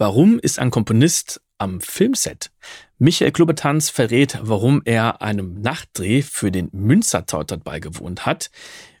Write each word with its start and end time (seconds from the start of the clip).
Warum 0.00 0.38
ist 0.38 0.58
ein 0.58 0.70
Komponist 0.70 1.42
am 1.58 1.82
Filmset? 1.82 2.50
Michael 2.96 3.32
Klubetanz 3.32 3.90
verrät, 3.90 4.38
warum 4.40 4.80
er 4.86 5.20
einem 5.20 5.60
Nachtdreh 5.60 6.22
für 6.22 6.50
den 6.50 6.70
Münster-Tatort 6.72 7.64
beigewohnt 7.64 8.24
hat, 8.24 8.50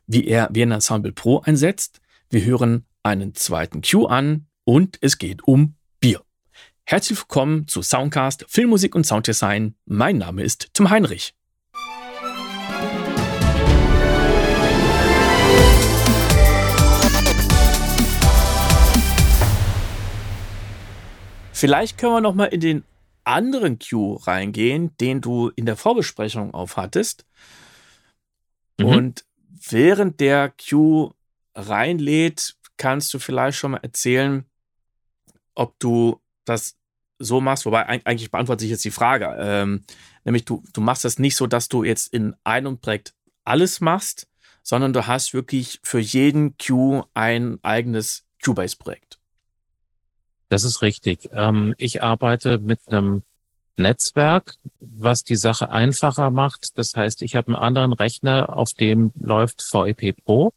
wie 0.06 0.26
er 0.26 0.50
Vienna 0.52 0.74
Ensemble 0.74 1.12
Pro 1.12 1.38
einsetzt. 1.38 2.02
Wir 2.28 2.44
hören 2.44 2.84
einen 3.02 3.34
zweiten 3.34 3.80
Cue 3.80 4.10
an 4.10 4.46
und 4.64 4.98
es 5.00 5.16
geht 5.16 5.42
um 5.42 5.74
Bier. 6.00 6.20
Herzlich 6.84 7.18
willkommen 7.18 7.66
zu 7.66 7.80
Soundcast 7.80 8.44
Filmmusik 8.46 8.94
und 8.94 9.06
Sounddesign. 9.06 9.76
Mein 9.86 10.18
Name 10.18 10.42
ist 10.42 10.68
Tim 10.74 10.90
Heinrich. 10.90 11.32
Vielleicht 21.60 21.98
können 21.98 22.14
wir 22.14 22.20
noch 22.22 22.34
mal 22.34 22.46
in 22.46 22.60
den 22.60 22.84
anderen 23.22 23.78
Cue 23.78 24.18
reingehen, 24.26 24.96
den 24.96 25.20
du 25.20 25.50
in 25.56 25.66
der 25.66 25.76
Vorbesprechung 25.76 26.54
aufhattest. 26.54 27.26
Mhm. 28.78 28.86
Und 28.86 29.24
während 29.68 30.20
der 30.20 30.52
Cue 30.52 31.12
reinlädt, 31.54 32.56
kannst 32.78 33.12
du 33.12 33.18
vielleicht 33.18 33.58
schon 33.58 33.72
mal 33.72 33.80
erzählen, 33.82 34.46
ob 35.54 35.78
du 35.78 36.22
das 36.46 36.78
so 37.18 37.42
machst, 37.42 37.66
wobei 37.66 37.84
eigentlich 37.86 38.30
beantwortet 38.30 38.62
sich 38.62 38.70
jetzt 38.70 38.86
die 38.86 38.90
Frage. 38.90 39.36
Ähm, 39.38 39.84
nämlich 40.24 40.46
du, 40.46 40.62
du 40.72 40.80
machst 40.80 41.04
das 41.04 41.18
nicht 41.18 41.36
so, 41.36 41.46
dass 41.46 41.68
du 41.68 41.84
jetzt 41.84 42.10
in 42.14 42.34
einem 42.42 42.78
Projekt 42.78 43.12
alles 43.44 43.82
machst, 43.82 44.28
sondern 44.62 44.94
du 44.94 45.06
hast 45.06 45.34
wirklich 45.34 45.78
für 45.82 45.98
jeden 45.98 46.56
Cue 46.56 47.04
ein 47.12 47.58
eigenes 47.62 48.24
Cubase-Projekt. 48.42 49.09
Das 50.50 50.64
ist 50.64 50.82
richtig. 50.82 51.30
Ähm, 51.32 51.74
ich 51.78 52.02
arbeite 52.02 52.58
mit 52.58 52.80
einem 52.88 53.22
Netzwerk, 53.76 54.56
was 54.80 55.24
die 55.24 55.36
Sache 55.36 55.70
einfacher 55.70 56.30
macht. 56.30 56.76
Das 56.76 56.94
heißt, 56.94 57.22
ich 57.22 57.36
habe 57.36 57.48
einen 57.48 57.56
anderen 57.56 57.92
Rechner, 57.92 58.56
auf 58.56 58.74
dem 58.74 59.12
läuft 59.18 59.62
VEP 59.62 60.16
Pro. 60.24 60.52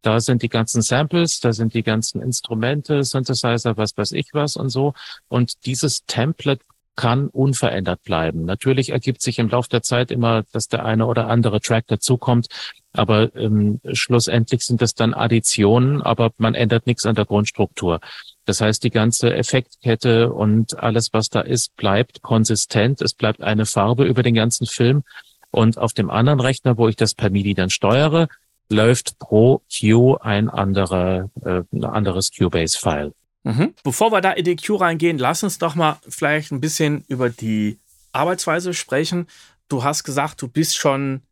Da 0.00 0.20
sind 0.20 0.42
die 0.42 0.48
ganzen 0.48 0.80
Samples, 0.80 1.40
da 1.40 1.52
sind 1.52 1.74
die 1.74 1.82
ganzen 1.82 2.22
Instrumente, 2.22 3.04
Synthesizer, 3.04 3.76
was 3.76 3.96
weiß 3.96 4.12
ich 4.12 4.30
was 4.32 4.56
und 4.56 4.70
so. 4.70 4.94
Und 5.28 5.66
dieses 5.66 6.04
Template 6.06 6.64
kann 6.94 7.28
unverändert 7.28 8.02
bleiben. 8.02 8.44
Natürlich 8.44 8.90
ergibt 8.90 9.22
sich 9.22 9.38
im 9.38 9.48
Laufe 9.48 9.68
der 9.68 9.82
Zeit 9.82 10.10
immer, 10.10 10.44
dass 10.52 10.68
der 10.68 10.84
eine 10.84 11.06
oder 11.06 11.26
andere 11.28 11.60
Track 11.60 11.86
dazukommt, 11.88 12.48
aber 12.92 13.34
ähm, 13.34 13.80
schlussendlich 13.92 14.64
sind 14.64 14.82
das 14.82 14.94
dann 14.94 15.14
Additionen, 15.14 16.02
aber 16.02 16.32
man 16.36 16.54
ändert 16.54 16.86
nichts 16.86 17.06
an 17.06 17.14
der 17.14 17.24
Grundstruktur. 17.24 18.00
Das 18.44 18.60
heißt, 18.60 18.82
die 18.82 18.90
ganze 18.90 19.34
Effektkette 19.34 20.32
und 20.32 20.78
alles, 20.78 21.12
was 21.12 21.28
da 21.28 21.40
ist, 21.40 21.76
bleibt 21.76 22.22
konsistent. 22.22 23.00
Es 23.00 23.14
bleibt 23.14 23.40
eine 23.40 23.66
Farbe 23.66 24.04
über 24.04 24.22
den 24.22 24.34
ganzen 24.34 24.66
Film. 24.66 25.04
Und 25.50 25.78
auf 25.78 25.92
dem 25.92 26.10
anderen 26.10 26.40
Rechner, 26.40 26.76
wo 26.76 26.88
ich 26.88 26.96
das 26.96 27.14
per 27.14 27.30
MIDI 27.30 27.54
dann 27.54 27.70
steuere, 27.70 28.28
läuft 28.68 29.18
pro 29.18 29.62
Q 29.68 30.16
ein 30.16 30.48
anderer, 30.48 31.30
äh, 31.44 31.62
ein 31.72 31.84
anderes 31.84 32.30
Cubase-File. 32.36 33.12
Mhm. 33.44 33.74
Bevor 33.84 34.12
wir 34.12 34.20
da 34.20 34.32
in 34.32 34.44
die 34.44 34.56
Q 34.56 34.76
reingehen, 34.76 35.18
lass 35.18 35.42
uns 35.42 35.58
doch 35.58 35.74
mal 35.74 35.98
vielleicht 36.08 36.52
ein 36.52 36.60
bisschen 36.60 37.04
über 37.08 37.28
die 37.28 37.78
Arbeitsweise 38.12 38.74
sprechen. 38.74 39.26
Du 39.68 39.84
hast 39.84 40.04
gesagt, 40.04 40.40
du 40.42 40.48
bist 40.48 40.76
schon 40.76 41.22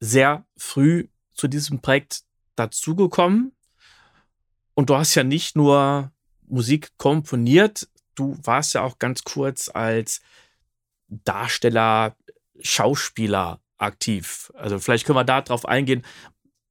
sehr 0.00 0.44
früh 0.56 1.08
zu 1.34 1.48
diesem 1.48 1.80
Projekt 1.80 2.22
dazugekommen. 2.56 3.52
Und 4.74 4.90
du 4.90 4.96
hast 4.96 5.14
ja 5.14 5.24
nicht 5.24 5.56
nur 5.56 6.10
Musik 6.48 6.90
komponiert, 6.96 7.88
du 8.14 8.38
warst 8.42 8.74
ja 8.74 8.82
auch 8.82 8.98
ganz 8.98 9.24
kurz 9.24 9.70
als 9.72 10.20
Darsteller, 11.08 12.16
Schauspieler 12.60 13.60
aktiv. 13.78 14.52
Also 14.54 14.78
vielleicht 14.78 15.06
können 15.06 15.18
wir 15.18 15.24
da 15.24 15.42
drauf 15.42 15.66
eingehen. 15.66 16.04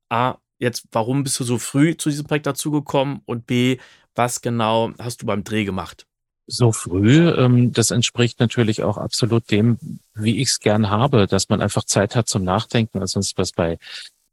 A, 0.10 0.38
jetzt, 0.60 0.88
warum 0.92 1.24
bist 1.24 1.40
du 1.40 1.44
so 1.44 1.58
früh 1.58 1.96
zu 1.98 2.10
diesem 2.10 2.26
Projekt 2.26 2.48
dazugekommen? 2.48 3.22
Und 3.26 3.46
B, 3.46 3.78
was 4.16 4.42
genau 4.42 4.92
hast 5.00 5.22
du 5.22 5.26
beim 5.26 5.44
Dreh 5.44 5.66
gemacht? 5.66 6.06
So 6.46 6.72
früh, 6.74 7.30
ähm, 7.30 7.72
das 7.72 7.92
entspricht 7.92 8.40
natürlich 8.40 8.84
auch 8.84 8.98
absolut 8.98 9.50
dem, 9.50 9.78
wie 10.14 10.42
ich 10.42 10.50
es 10.50 10.60
gern 10.60 10.90
habe, 10.90 11.26
dass 11.26 11.48
man 11.48 11.62
einfach 11.62 11.86
Zeit 11.86 12.16
hat 12.16 12.28
zum 12.28 12.44
Nachdenken. 12.44 13.00
Also 13.00 13.22
was 13.38 13.52
bei 13.54 13.78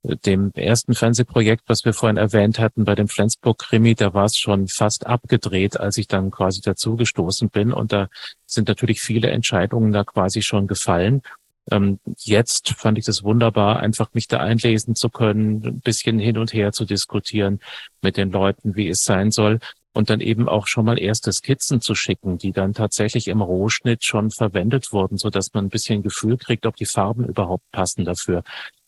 dem 0.02 0.50
ersten 0.54 0.94
Fernsehprojekt, 0.94 1.64
was 1.66 1.84
wir 1.84 1.92
vorhin 1.92 2.16
erwähnt 2.16 2.58
hatten, 2.58 2.84
bei 2.84 2.94
dem 2.94 3.08
Flensburg-Krimi, 3.08 3.94
da 3.94 4.14
war 4.14 4.24
es 4.24 4.36
schon 4.38 4.66
fast 4.68 5.06
abgedreht, 5.06 5.78
als 5.78 5.98
ich 5.98 6.08
dann 6.08 6.30
quasi 6.30 6.60
dazugestoßen 6.62 7.50
bin. 7.50 7.72
Und 7.72 7.92
da 7.92 8.08
sind 8.46 8.68
natürlich 8.68 9.00
viele 9.02 9.30
Entscheidungen 9.30 9.92
da 9.92 10.04
quasi 10.04 10.42
schon 10.42 10.66
gefallen. 10.66 11.22
Ähm, 11.70 11.98
jetzt 12.18 12.70
fand 12.70 12.98
ich 12.98 13.06
es 13.06 13.22
wunderbar, 13.22 13.80
einfach 13.80 14.12
mich 14.14 14.26
da 14.26 14.38
einlesen 14.38 14.94
zu 14.94 15.10
können, 15.10 15.62
ein 15.64 15.80
bisschen 15.80 16.18
hin 16.18 16.38
und 16.38 16.52
her 16.52 16.72
zu 16.72 16.84
diskutieren 16.84 17.60
mit 18.02 18.16
den 18.16 18.30
Leuten, 18.32 18.74
wie 18.76 18.88
es 18.88 19.04
sein 19.04 19.30
soll. 19.30 19.60
Und 19.92 20.08
dann 20.08 20.20
eben 20.20 20.48
auch 20.48 20.68
schon 20.68 20.84
mal 20.84 21.00
erste 21.00 21.32
Skizzen 21.32 21.80
zu 21.80 21.96
schicken, 21.96 22.38
die 22.38 22.52
dann 22.52 22.74
tatsächlich 22.74 23.26
im 23.26 23.42
Rohschnitt 23.42 24.04
schon 24.04 24.30
verwendet 24.30 24.92
wurden, 24.92 25.18
so 25.18 25.30
dass 25.30 25.52
man 25.52 25.66
ein 25.66 25.68
bisschen 25.68 26.04
Gefühl 26.04 26.38
kriegt, 26.38 26.64
ob 26.64 26.76
die 26.76 26.86
Farben 26.86 27.24
überhaupt 27.24 27.68
passen 27.72 28.04
dafür. 28.04 28.44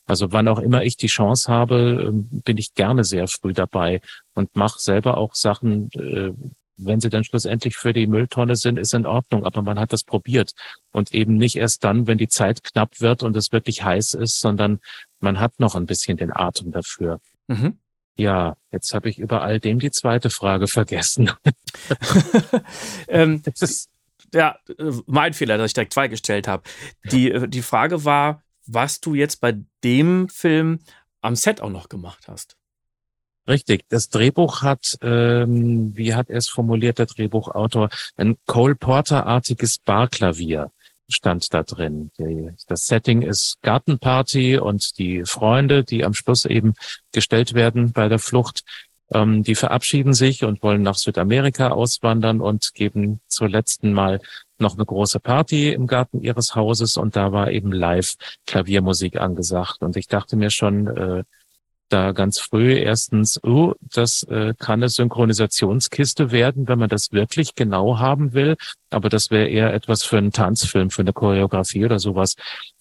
Also 0.07 0.33
wann 0.33 0.49
auch 0.49 0.59
immer 0.59 0.83
ich 0.83 0.97
die 0.97 1.07
Chance 1.07 1.51
habe, 1.51 2.07
ähm, 2.09 2.29
bin 2.45 2.59
ich 2.59 2.75
gerne 2.75 3.05
sehr 3.05 3.29
früh 3.29 3.53
dabei 3.53 4.01
und 4.35 4.57
mache 4.57 4.79
selber 4.81 5.17
auch 5.17 5.35
Sachen, 5.35 5.91
äh, 5.93 6.33
wenn 6.77 7.01
sie 7.01 7.11
dann 7.11 7.25
schlussendlich 7.25 7.77
für 7.77 7.93
die 7.93 8.07
Mülltonne 8.07 8.57
sind, 8.57 8.79
ist 8.79 8.95
in 8.95 9.07
Ordnung, 9.07 9.45
aber 9.45 9.63
man 9.63 9.79
hat 9.79 9.93
das 9.93 10.05
probiert 10.05 10.53
und 10.91 11.15
eben 11.15 11.37
nicht 11.37 11.57
erst 11.57 11.85
dann, 11.85 12.07
wenn 12.07 12.19
die 12.19 12.29
Zeit 12.29 12.65
knapp 12.65 13.01
wird 13.01 13.23
und 13.23 13.37
es 13.37 13.53
wirklich 13.53 13.85
heiß 13.85 14.15
ist, 14.15 14.41
sondern 14.41 14.81
man 15.21 15.39
hat 15.39 15.61
noch 15.61 15.75
ein 15.75 15.87
bisschen 15.87 16.17
den 16.17 16.35
Atem 16.35 16.73
dafür. 16.73 17.21
Mhm. 17.47 17.79
Ja, 18.17 18.57
jetzt 18.71 18.93
habe 18.93 19.09
ich 19.09 19.19
über 19.19 19.43
all 19.43 19.61
dem 19.61 19.79
die 19.79 19.91
zweite 19.91 20.31
Frage 20.31 20.67
vergessen. 20.67 21.31
ähm, 23.09 23.43
das 23.43 23.63
ist 23.63 23.91
ja 24.35 24.57
mein 25.07 25.33
Fehler, 25.33 25.59
dass 25.59 25.71
ich 25.71 25.75
direkt 25.75 25.95
zwei 25.95 26.09
gestellt 26.09 26.49
habe. 26.49 26.63
Die, 27.11 27.31
äh, 27.31 27.49
die 27.49 27.63
Frage 27.63 28.05
war, 28.05 28.43
was 28.67 29.01
du 29.01 29.15
jetzt 29.15 29.41
bei 29.41 29.59
dem 29.83 30.29
Film 30.29 30.81
am 31.21 31.37
Set 31.37 31.61
auch 31.61 31.71
noch 31.71 31.89
gemacht 31.89 32.29
hast. 32.29 32.57
Richtig. 33.49 33.85
Das 33.89 34.09
Drehbuch 34.09 34.63
hat, 34.63 34.97
ähm, 35.03 35.97
wie 35.97 36.15
hat 36.15 36.31
er 36.31 36.39
es 36.39 36.49
formuliert, 36.49 36.99
der 36.99 37.07
Drehbuchautor, 37.07 37.89
ein 38.17 38.37
Cole 38.47 38.77
Porter-artiges 38.77 39.79
Barklavier 39.79 40.71
stand 41.09 41.53
da 41.53 41.63
drin. 41.63 42.11
Das 42.69 42.87
Setting 42.87 43.23
ist 43.23 43.59
Gartenparty 43.63 44.59
und 44.59 44.99
die 44.99 45.25
Freunde, 45.25 45.85
die 45.85 46.05
am 46.05 46.15
Schluss 46.15 46.45
eben 46.45 46.75
gestellt 47.13 47.55
werden 47.55 47.93
bei 47.93 48.09
der 48.09 48.19
Flucht, 48.19 48.63
ähm, 49.13 49.43
die 49.43 49.55
verabschieden 49.55 50.15
sich 50.15 50.45
und 50.45 50.63
wollen 50.63 50.83
nach 50.83 50.97
Südamerika 50.97 51.69
auswandern 51.69 52.41
und 52.41 52.73
geben 52.75 53.21
zur 53.27 53.49
letzten 53.49 53.93
Mal 53.93 54.21
noch 54.63 54.75
eine 54.75 54.87
große 54.87 55.21
Party 55.21 55.73
im 55.73 55.87
Garten 55.87 56.23
ihres 56.23 56.55
Hauses 56.55 56.97
und 56.97 57.17
da 57.17 57.33
war 57.33 57.51
eben 57.51 57.73
live 57.73 58.15
Klaviermusik 58.47 59.21
angesagt. 59.21 59.83
Und 59.83 59.97
ich 59.97 60.07
dachte 60.07 60.37
mir 60.37 60.51
schon, 60.51 60.87
äh, 60.87 61.25
da 61.93 62.13
ganz 62.13 62.39
früh 62.39 62.73
erstens, 62.73 63.43
oh, 63.45 63.75
das 63.81 64.23
äh, 64.25 64.55
kann 64.59 64.81
eine 64.81 64.89
Synchronisationskiste 64.89 66.33
werden, 66.33 66.67
wenn 66.67 66.79
man 66.79 66.89
das 66.89 67.13
wirklich 67.13 67.55
genau 67.55 67.99
haben 67.99 68.33
will. 68.33 68.57
Aber 68.91 69.09
das 69.09 69.31
wäre 69.31 69.49
eher 69.49 69.75
etwas 69.75 70.03
für 70.03 70.19
einen 70.19 70.33
Tanzfilm, 70.33 70.91
für 70.91 71.03
eine 71.03 71.13
Choreografie 71.13 71.85
oder 71.85 71.99
sowas. 71.99 72.37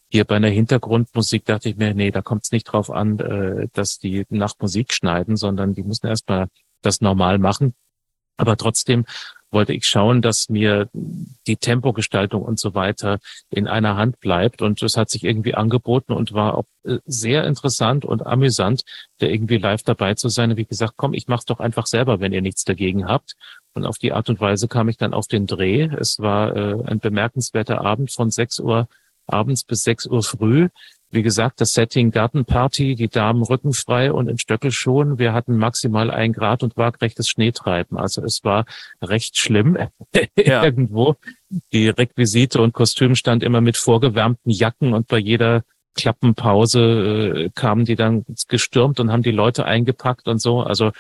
Hier 0.09 0.25
bei 0.25 0.37
einer 0.37 0.49
Hintergrundmusik 0.49 1.45
dachte 1.45 1.69
ich 1.69 1.77
mir, 1.77 1.93
nee, 1.93 2.11
da 2.11 2.21
kommt 2.21 2.43
es 2.43 2.51
nicht 2.51 2.65
drauf 2.65 2.89
an, 2.89 3.19
äh, 3.19 3.67
dass 3.73 3.99
die 3.99 4.25
nach 4.29 4.55
Musik 4.59 4.93
schneiden, 4.93 5.35
sondern 5.35 5.73
die 5.73 5.83
müssen 5.83 6.07
erstmal 6.07 6.47
das 6.81 7.01
normal 7.01 7.37
machen. 7.37 7.73
Aber 8.37 8.57
trotzdem 8.57 9.05
wollte 9.51 9.73
ich 9.73 9.85
schauen, 9.85 10.21
dass 10.21 10.49
mir 10.49 10.89
die 10.93 11.57
Tempogestaltung 11.57 12.41
und 12.41 12.59
so 12.59 12.73
weiter 12.73 13.19
in 13.49 13.67
einer 13.67 13.97
Hand 13.97 14.19
bleibt. 14.19 14.61
Und 14.61 14.81
das 14.81 14.97
hat 14.97 15.09
sich 15.09 15.23
irgendwie 15.23 15.55
angeboten 15.55 16.13
und 16.13 16.33
war 16.33 16.57
auch 16.57 16.65
äh, 16.83 16.99
sehr 17.05 17.45
interessant 17.45 18.05
und 18.05 18.25
amüsant, 18.25 18.83
da 19.19 19.27
irgendwie 19.27 19.57
live 19.57 19.83
dabei 19.83 20.15
zu 20.15 20.29
sein. 20.29 20.51
Und 20.51 20.57
wie 20.57 20.65
gesagt, 20.65 20.93
komm, 20.95 21.13
ich 21.13 21.27
mach's 21.27 21.45
doch 21.45 21.59
einfach 21.59 21.85
selber, 21.85 22.19
wenn 22.19 22.33
ihr 22.33 22.41
nichts 22.41 22.63
dagegen 22.63 23.07
habt. 23.07 23.35
Und 23.73 23.85
auf 23.85 23.97
die 23.97 24.13
Art 24.13 24.29
und 24.29 24.39
Weise 24.39 24.67
kam 24.67 24.89
ich 24.89 24.97
dann 24.97 25.13
auf 25.13 25.27
den 25.27 25.47
Dreh. 25.47 25.89
Es 25.99 26.19
war 26.19 26.55
äh, 26.55 26.83
ein 26.85 26.99
bemerkenswerter 26.99 27.81
Abend 27.81 28.11
von 28.11 28.31
6 28.31 28.59
Uhr 28.59 28.87
abends 29.27 29.63
bis 29.63 29.83
6 29.83 30.07
Uhr 30.07 30.23
früh. 30.23 30.69
Wie 31.11 31.23
gesagt, 31.23 31.61
das 31.61 31.73
Setting 31.73 32.11
Gartenparty, 32.11 32.95
die 32.95 33.09
Damen 33.09 33.43
rückenfrei 33.43 34.11
und 34.11 34.27
in 34.29 34.37
Stöckelschuhen. 34.37 35.19
Wir 35.19 35.33
hatten 35.33 35.57
maximal 35.57 36.09
ein 36.09 36.33
Grad 36.33 36.63
und 36.63 36.77
waagrechtes 36.77 37.27
Schneetreiben. 37.29 37.97
Also 37.97 38.23
es 38.23 38.43
war 38.43 38.65
recht 39.01 39.37
schlimm 39.37 39.77
ja. 40.37 40.63
irgendwo. 40.63 41.15
Die 41.73 41.89
Requisite 41.89 42.61
und 42.61 42.73
Kostüm 42.73 43.15
stand 43.15 43.43
immer 43.43 43.61
mit 43.61 43.77
vorgewärmten 43.77 44.51
Jacken 44.51 44.93
und 44.93 45.07
bei 45.07 45.17
jeder 45.17 45.63
Klappenpause 45.95 46.79
äh, 46.79 47.49
kamen 47.53 47.85
die 47.85 47.95
dann 47.95 48.25
gestürmt 48.47 48.99
und 48.99 49.11
haben 49.11 49.23
die 49.23 49.31
Leute 49.31 49.65
eingepackt 49.65 50.27
und 50.27 50.39
so. 50.39 50.61
Also 50.61 50.91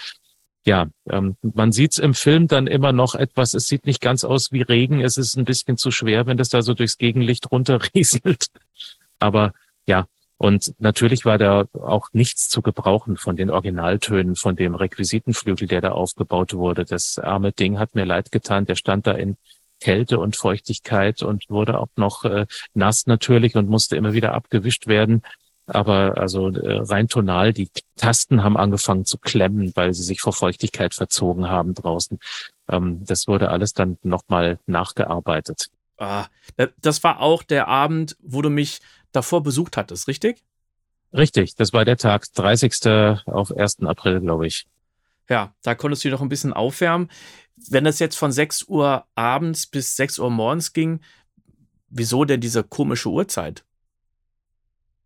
ja, 0.65 0.87
ähm, 1.09 1.37
man 1.41 1.71
sieht's 1.71 1.97
im 1.97 2.13
Film 2.13 2.47
dann 2.47 2.67
immer 2.67 2.91
noch 2.91 3.15
etwas, 3.15 3.53
es 3.53 3.65
sieht 3.65 3.85
nicht 3.85 4.01
ganz 4.01 4.23
aus 4.23 4.51
wie 4.51 4.61
Regen, 4.61 5.01
es 5.01 5.17
ist 5.17 5.35
ein 5.35 5.45
bisschen 5.45 5.77
zu 5.77 5.89
schwer, 5.89 6.27
wenn 6.27 6.37
das 6.37 6.49
da 6.49 6.61
so 6.61 6.73
durchs 6.73 6.97
Gegenlicht 6.97 7.51
runterrieselt. 7.51 8.47
Aber 9.19 9.53
ja, 9.87 10.07
und 10.41 10.73
natürlich 10.79 11.23
war 11.23 11.37
da 11.37 11.65
auch 11.73 12.07
nichts 12.13 12.49
zu 12.49 12.63
gebrauchen 12.63 13.15
von 13.15 13.35
den 13.35 13.51
Originaltönen, 13.51 14.35
von 14.35 14.55
dem 14.55 14.73
Requisitenflügel, 14.73 15.67
der 15.67 15.81
da 15.81 15.91
aufgebaut 15.91 16.55
wurde. 16.55 16.83
Das 16.83 17.19
arme 17.19 17.51
Ding 17.51 17.77
hat 17.77 17.93
mir 17.93 18.05
leid 18.05 18.31
getan, 18.31 18.65
der 18.65 18.73
stand 18.73 19.05
da 19.05 19.11
in 19.11 19.37
Kälte 19.79 20.17
und 20.17 20.35
Feuchtigkeit 20.35 21.21
und 21.21 21.47
wurde 21.49 21.79
auch 21.79 21.89
noch 21.95 22.25
äh, 22.25 22.47
nass 22.73 23.05
natürlich 23.05 23.55
und 23.55 23.69
musste 23.69 23.95
immer 23.95 24.13
wieder 24.13 24.33
abgewischt 24.33 24.87
werden. 24.87 25.21
Aber 25.67 26.17
also 26.17 26.49
äh, 26.49 26.79
rein 26.81 27.07
tonal, 27.07 27.53
die 27.53 27.69
Tasten 27.95 28.43
haben 28.43 28.57
angefangen 28.57 29.05
zu 29.05 29.19
klemmen, 29.19 29.71
weil 29.75 29.93
sie 29.93 30.03
sich 30.03 30.21
vor 30.21 30.33
Feuchtigkeit 30.33 30.95
verzogen 30.95 31.49
haben 31.49 31.75
draußen. 31.75 32.17
Ähm, 32.67 33.05
das 33.05 33.27
wurde 33.27 33.49
alles 33.49 33.73
dann 33.73 33.99
nochmal 34.01 34.57
nachgearbeitet. 34.65 35.67
Ah, 35.99 36.25
das 36.81 37.03
war 37.03 37.19
auch 37.19 37.43
der 37.43 37.67
Abend, 37.67 38.17
wo 38.23 38.41
du 38.41 38.49
mich 38.49 38.79
davor 39.11 39.43
besucht 39.43 39.77
hattest, 39.77 40.07
richtig? 40.07 40.43
Richtig, 41.13 41.55
das 41.55 41.73
war 41.73 41.85
der 41.85 41.97
Tag, 41.97 42.25
30. 42.33 42.87
auf 43.25 43.55
1. 43.55 43.83
April, 43.83 44.21
glaube 44.21 44.47
ich. 44.47 44.65
Ja, 45.29 45.53
da 45.61 45.75
konntest 45.75 46.03
du 46.03 46.09
dich 46.09 46.13
noch 46.13 46.21
ein 46.21 46.29
bisschen 46.29 46.53
aufwärmen. 46.53 47.09
Wenn 47.69 47.83
das 47.83 47.99
jetzt 47.99 48.17
von 48.17 48.31
6 48.31 48.63
Uhr 48.63 49.05
abends 49.15 49.67
bis 49.67 49.95
6 49.95 50.19
Uhr 50.19 50.29
morgens 50.29 50.73
ging, 50.73 51.01
wieso 51.89 52.25
denn 52.25 52.41
diese 52.41 52.63
komische 52.63 53.09
Uhrzeit? 53.09 53.63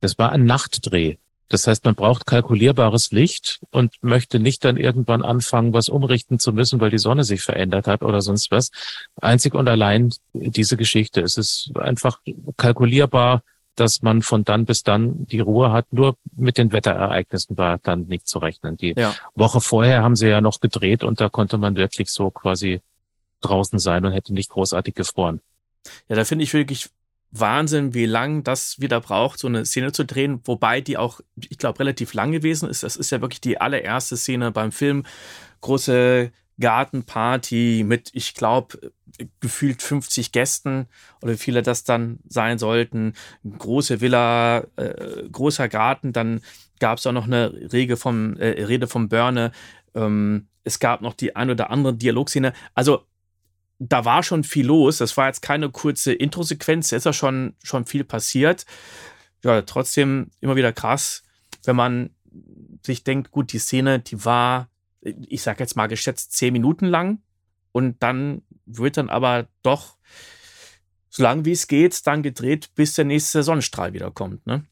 Das 0.01 0.17
war 0.17 0.31
ein 0.31 0.45
Nachtdreh. 0.45 1.17
Das 1.47 1.67
heißt, 1.67 1.85
man 1.85 1.93
braucht 1.93 2.25
kalkulierbares 2.25 3.11
Licht 3.11 3.61
und 3.69 3.93
möchte 4.01 4.39
nicht 4.39 4.65
dann 4.65 4.77
irgendwann 4.77 5.21
anfangen, 5.21 5.73
was 5.73 5.89
umrichten 5.89 6.39
zu 6.39 6.53
müssen, 6.53 6.79
weil 6.79 6.89
die 6.89 6.97
Sonne 6.97 7.23
sich 7.23 7.41
verändert 7.41 7.85
hat 7.85 8.01
oder 8.01 8.21
sonst 8.21 8.49
was. 8.49 8.71
Einzig 9.21 9.53
und 9.53 9.67
allein 9.67 10.11
diese 10.33 10.75
Geschichte. 10.75 11.21
Es 11.21 11.37
ist 11.37 11.71
einfach 11.75 12.19
kalkulierbar, 12.57 13.43
dass 13.75 14.01
man 14.01 14.21
von 14.21 14.43
dann 14.43 14.65
bis 14.65 14.83
dann 14.83 15.25
die 15.27 15.39
Ruhe 15.39 15.71
hat. 15.71 15.91
Nur 15.91 16.17
mit 16.35 16.57
den 16.57 16.71
Wetterereignissen 16.71 17.57
war 17.57 17.77
dann 17.77 18.07
nicht 18.07 18.27
zu 18.27 18.39
rechnen. 18.39 18.77
Die 18.77 18.93
ja. 18.97 19.13
Woche 19.35 19.61
vorher 19.61 20.03
haben 20.03 20.15
sie 20.15 20.27
ja 20.27 20.41
noch 20.41 20.59
gedreht 20.59 21.03
und 21.03 21.21
da 21.21 21.29
konnte 21.29 21.57
man 21.57 21.75
wirklich 21.75 22.09
so 22.09 22.31
quasi 22.31 22.81
draußen 23.41 23.79
sein 23.79 24.05
und 24.05 24.11
hätte 24.11 24.33
nicht 24.33 24.49
großartig 24.49 24.95
gefroren. 24.95 25.41
Ja, 26.09 26.15
da 26.15 26.25
finde 26.25 26.43
ich 26.43 26.53
wirklich 26.53 26.89
Wahnsinn, 27.31 27.93
wie 27.93 28.05
lang 28.05 28.43
das 28.43 28.79
wieder 28.79 29.01
braucht, 29.01 29.39
so 29.39 29.47
eine 29.47 29.65
Szene 29.65 29.91
zu 29.91 30.05
drehen, 30.05 30.41
wobei 30.45 30.81
die 30.81 30.97
auch, 30.97 31.19
ich 31.35 31.57
glaube, 31.57 31.79
relativ 31.79 32.13
lang 32.13 32.31
gewesen 32.31 32.69
ist. 32.69 32.83
Das 32.83 32.95
ist 32.95 33.11
ja 33.11 33.21
wirklich 33.21 33.41
die 33.41 33.59
allererste 33.59 34.17
Szene 34.17 34.51
beim 34.51 34.71
Film. 34.71 35.03
Große 35.61 36.31
Gartenparty 36.59 37.83
mit, 37.85 38.09
ich 38.13 38.33
glaube, 38.33 38.91
gefühlt 39.39 39.81
50 39.81 40.31
Gästen 40.31 40.87
oder 41.21 41.33
wie 41.33 41.37
viele 41.37 41.61
das 41.61 41.83
dann 41.83 42.19
sein 42.27 42.57
sollten. 42.57 43.13
Große 43.43 44.01
Villa, 44.01 44.65
äh, 44.75 45.29
großer 45.31 45.69
Garten, 45.69 46.13
dann 46.13 46.41
gab 46.79 46.97
es 46.97 47.07
auch 47.07 47.11
noch 47.11 47.25
eine 47.25 47.53
Rede 47.71 47.97
vom, 47.97 48.35
äh, 48.37 48.63
Rede 48.63 48.87
vom 48.87 49.09
Börne. 49.09 49.51
Ähm, 49.93 50.47
es 50.63 50.79
gab 50.79 51.01
noch 51.01 51.13
die 51.13 51.35
ein 51.35 51.49
oder 51.49 51.69
andere 51.69 51.93
Dialogszene. 51.93 52.53
Also 52.73 53.05
da 53.79 54.05
war 54.05 54.23
schon 54.23 54.43
viel 54.43 54.65
los. 54.65 54.97
Das 54.97 55.15
war 55.17 55.27
jetzt 55.27 55.41
keine 55.41 55.69
kurze 55.69 56.13
Intro-Sequenz, 56.13 56.89
da 56.89 56.97
ist 56.97 57.05
ja 57.05 57.13
schon, 57.13 57.55
schon 57.63 57.85
viel 57.85 58.03
passiert. 58.03 58.65
Ja, 59.43 59.61
trotzdem 59.61 60.31
immer 60.41 60.55
wieder 60.55 60.73
krass, 60.73 61.23
wenn 61.65 61.75
man 61.75 62.09
sich 62.85 63.03
denkt, 63.03 63.31
gut, 63.31 63.53
die 63.53 63.59
Szene, 63.59 63.99
die 63.99 64.25
war 64.25 64.69
ich 65.05 65.41
sage 65.41 65.59
jetzt 65.59 65.75
mal 65.75 65.87
geschätzt, 65.87 66.33
zehn 66.33 66.53
Minuten 66.53 66.85
lang. 66.85 67.19
Und 67.71 68.01
dann 68.01 68.41
wird 68.65 68.97
dann 68.97 69.09
aber 69.09 69.47
doch, 69.63 69.97
so 71.09 71.23
lange 71.23 71.45
wie 71.45 71.51
es 71.51 71.67
geht, 71.67 72.05
dann 72.07 72.23
gedreht, 72.23 72.69
bis 72.75 72.93
der 72.93 73.05
nächste 73.05 73.41
Sonnenstrahl 73.41 73.93
wiederkommt. 73.93 74.45
Ne? 74.45 74.65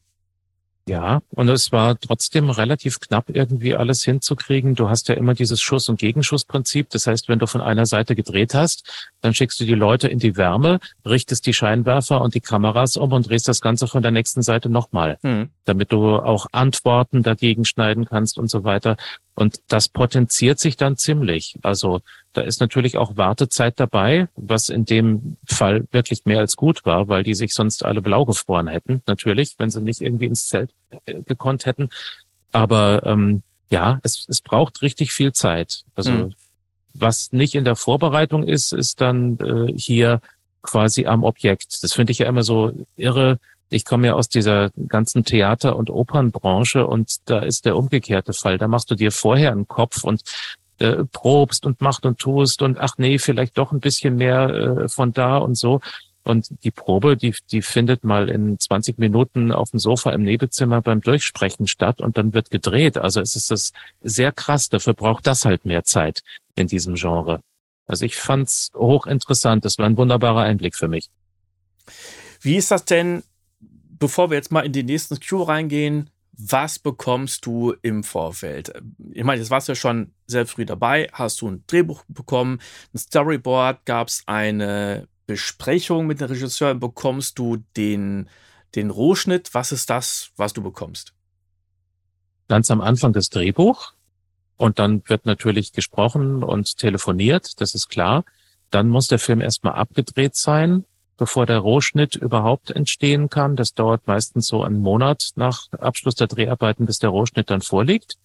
Ja, 0.86 1.22
und 1.30 1.48
es 1.48 1.72
war 1.72 1.98
trotzdem 1.98 2.50
relativ 2.50 3.00
knapp 3.00 3.30
irgendwie 3.30 3.74
alles 3.74 4.04
hinzukriegen. 4.04 4.74
Du 4.74 4.90
hast 4.90 5.08
ja 5.08 5.14
immer 5.14 5.32
dieses 5.32 5.62
Schuss- 5.62 5.88
und 5.88 5.98
Gegenschussprinzip. 5.98 6.90
Das 6.90 7.06
heißt, 7.06 7.30
wenn 7.30 7.38
du 7.38 7.46
von 7.46 7.62
einer 7.62 7.86
Seite 7.86 8.14
gedreht 8.14 8.52
hast, 8.52 9.08
dann 9.22 9.32
schickst 9.32 9.58
du 9.60 9.64
die 9.64 9.74
Leute 9.74 10.08
in 10.08 10.18
die 10.18 10.36
Wärme, 10.36 10.80
richtest 11.06 11.46
die 11.46 11.54
Scheinwerfer 11.54 12.20
und 12.20 12.34
die 12.34 12.42
Kameras 12.42 12.98
um 12.98 13.12
und 13.12 13.30
drehst 13.30 13.48
das 13.48 13.62
Ganze 13.62 13.86
von 13.86 14.02
der 14.02 14.10
nächsten 14.10 14.42
Seite 14.42 14.68
nochmal, 14.68 15.18
mhm. 15.22 15.48
damit 15.64 15.90
du 15.90 16.16
auch 16.16 16.48
Antworten 16.52 17.22
dagegen 17.22 17.64
schneiden 17.64 18.04
kannst 18.04 18.36
und 18.36 18.50
so 18.50 18.62
weiter. 18.64 18.98
Und 19.34 19.60
das 19.68 19.88
potenziert 19.88 20.60
sich 20.60 20.76
dann 20.76 20.96
ziemlich. 20.96 21.58
Also 21.62 22.00
da 22.32 22.42
ist 22.42 22.60
natürlich 22.60 22.96
auch 22.98 23.16
Wartezeit 23.16 23.80
dabei, 23.80 24.28
was 24.36 24.68
in 24.68 24.84
dem 24.84 25.36
Fall 25.44 25.86
wirklich 25.90 26.24
mehr 26.24 26.38
als 26.38 26.56
gut 26.56 26.84
war, 26.84 27.08
weil 27.08 27.24
die 27.24 27.34
sich 27.34 27.52
sonst 27.52 27.84
alle 27.84 28.00
blau 28.00 28.24
gefroren 28.24 28.68
hätten, 28.68 29.02
natürlich, 29.06 29.54
wenn 29.58 29.70
sie 29.70 29.80
nicht 29.80 30.00
irgendwie 30.00 30.26
ins 30.26 30.46
Zelt 30.46 30.70
äh, 31.06 31.22
gekonnt 31.22 31.66
hätten. 31.66 31.88
Aber 32.52 33.02
ähm, 33.04 33.42
ja, 33.70 33.98
es, 34.04 34.26
es 34.28 34.40
braucht 34.40 34.82
richtig 34.82 35.12
viel 35.12 35.32
Zeit. 35.32 35.84
Also 35.96 36.12
mhm. 36.12 36.34
was 36.92 37.32
nicht 37.32 37.56
in 37.56 37.64
der 37.64 37.76
Vorbereitung 37.76 38.44
ist, 38.44 38.72
ist 38.72 39.00
dann 39.00 39.38
äh, 39.38 39.72
hier 39.76 40.20
quasi 40.62 41.06
am 41.06 41.24
Objekt. 41.24 41.82
Das 41.82 41.92
finde 41.92 42.12
ich 42.12 42.18
ja 42.18 42.28
immer 42.28 42.44
so 42.44 42.72
irre, 42.96 43.38
ich 43.74 43.84
komme 43.84 44.06
ja 44.06 44.14
aus 44.14 44.28
dieser 44.28 44.70
ganzen 44.88 45.24
Theater- 45.24 45.76
und 45.76 45.90
Opernbranche 45.90 46.86
und 46.86 47.16
da 47.28 47.40
ist 47.40 47.64
der 47.64 47.76
umgekehrte 47.76 48.32
Fall. 48.32 48.56
Da 48.56 48.68
machst 48.68 48.90
du 48.90 48.94
dir 48.94 49.10
vorher 49.10 49.52
einen 49.52 49.66
Kopf 49.66 50.04
und 50.04 50.22
äh, 50.78 51.04
probst 51.12 51.66
und 51.66 51.80
macht 51.80 52.06
und 52.06 52.18
tust 52.18 52.62
und 52.62 52.78
ach 52.78 52.94
nee, 52.98 53.18
vielleicht 53.18 53.58
doch 53.58 53.72
ein 53.72 53.80
bisschen 53.80 54.16
mehr 54.16 54.48
äh, 54.48 54.88
von 54.88 55.12
da 55.12 55.38
und 55.38 55.56
so. 55.56 55.80
Und 56.22 56.48
die 56.64 56.70
Probe, 56.70 57.16
die, 57.16 57.34
die 57.50 57.60
findet 57.60 58.02
mal 58.02 58.30
in 58.30 58.58
20 58.58 58.96
Minuten 58.98 59.52
auf 59.52 59.70
dem 59.72 59.78
Sofa 59.78 60.10
im 60.12 60.22
Nebenzimmer 60.22 60.80
beim 60.80 61.02
Durchsprechen 61.02 61.66
statt 61.66 62.00
und 62.00 62.16
dann 62.16 62.32
wird 62.32 62.50
gedreht. 62.50 62.96
Also 62.96 63.20
es 63.20 63.36
ist 63.36 63.50
das 63.50 63.72
sehr 64.02 64.32
krass. 64.32 64.70
Dafür 64.70 64.94
braucht 64.94 65.26
das 65.26 65.44
halt 65.44 65.66
mehr 65.66 65.84
Zeit 65.84 66.22
in 66.54 66.66
diesem 66.66 66.94
Genre. 66.94 67.40
Also 67.86 68.06
ich 68.06 68.16
fand's 68.16 68.70
hochinteressant. 68.74 69.66
Das 69.66 69.78
war 69.78 69.84
ein 69.84 69.98
wunderbarer 69.98 70.42
Einblick 70.42 70.76
für 70.76 70.88
mich. 70.88 71.10
Wie 72.40 72.56
ist 72.56 72.70
das 72.70 72.86
denn 72.86 73.22
bevor 74.04 74.28
wir 74.28 74.36
jetzt 74.36 74.52
mal 74.52 74.66
in 74.66 74.72
die 74.72 74.82
nächsten 74.82 75.18
Q 75.18 75.44
reingehen, 75.44 76.10
was 76.36 76.78
bekommst 76.78 77.46
du 77.46 77.74
im 77.80 78.04
Vorfeld? 78.04 78.70
Ich 79.12 79.24
meine, 79.24 79.40
jetzt 79.40 79.50
warst 79.50 79.66
du 79.66 79.72
ja 79.72 79.76
schon 79.76 80.12
sehr 80.26 80.46
früh 80.46 80.66
dabei. 80.66 81.08
Hast 81.10 81.40
du 81.40 81.48
ein 81.48 81.64
Drehbuch 81.66 82.04
bekommen, 82.08 82.60
ein 82.92 82.98
Storyboard? 82.98 83.86
Gab 83.86 84.08
es 84.08 84.22
eine 84.26 85.08
Besprechung 85.26 86.06
mit 86.06 86.20
dem 86.20 86.28
Regisseur? 86.28 86.74
Bekommst 86.74 87.38
du 87.38 87.64
den, 87.78 88.28
den 88.74 88.90
Rohschnitt? 88.90 89.54
Was 89.54 89.72
ist 89.72 89.88
das, 89.88 90.32
was 90.36 90.52
du 90.52 90.62
bekommst? 90.62 91.14
Ganz 92.48 92.70
am 92.70 92.82
Anfang 92.82 93.14
das 93.14 93.30
Drehbuch. 93.30 93.94
Und 94.58 94.78
dann 94.78 95.02
wird 95.06 95.24
natürlich 95.24 95.72
gesprochen 95.72 96.44
und 96.44 96.76
telefoniert, 96.76 97.58
das 97.58 97.74
ist 97.74 97.88
klar. 97.88 98.26
Dann 98.68 98.90
muss 98.90 99.08
der 99.08 99.18
Film 99.18 99.40
erstmal 99.40 99.76
abgedreht 99.76 100.36
sein 100.36 100.84
bevor 101.16 101.46
der 101.46 101.58
Rohschnitt 101.58 102.16
überhaupt 102.16 102.70
entstehen 102.70 103.28
kann. 103.28 103.56
Das 103.56 103.74
dauert 103.74 104.06
meistens 104.06 104.46
so 104.46 104.62
einen 104.62 104.80
Monat 104.80 105.30
nach 105.36 105.70
Abschluss 105.72 106.14
der 106.14 106.26
Dreharbeiten, 106.26 106.86
bis 106.86 106.98
der 106.98 107.10
Rohschnitt 107.10 107.50
dann 107.50 107.60
vorliegt. 107.60 108.16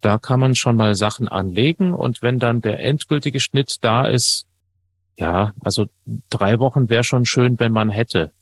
Da 0.00 0.18
kann 0.18 0.40
man 0.40 0.54
schon 0.54 0.76
mal 0.76 0.94
Sachen 0.94 1.28
anlegen 1.28 1.94
und 1.94 2.22
wenn 2.22 2.38
dann 2.38 2.60
der 2.60 2.80
endgültige 2.80 3.38
Schnitt 3.40 3.76
da 3.82 4.04
ist, 4.06 4.46
ja, 5.16 5.52
also 5.60 5.86
drei 6.30 6.58
Wochen 6.58 6.88
wäre 6.88 7.04
schon 7.04 7.26
schön, 7.26 7.60
wenn 7.60 7.72
man 7.72 7.90
hätte. 7.90 8.32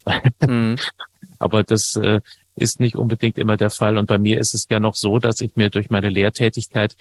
Mhm. 0.41 0.77
Aber 1.39 1.63
das 1.63 1.97
äh, 1.97 2.21
ist 2.55 2.81
nicht 2.81 2.97
unbedingt 2.97 3.39
immer 3.39 3.57
der 3.57 3.71
Fall. 3.71 3.99
Und 3.99 4.07
bei 4.07 4.19
mir 4.19 4.39
ist 4.39 4.55
es 4.55 4.67
ja 4.71 4.81
noch 4.81 4.95
so, 4.95 5.19
dass 5.19 5.41
ich 5.41 5.57
mir 5.57 5.71
durch 5.71 5.91
meine 5.91 6.09
Lehrtätigkeit 6.09 6.97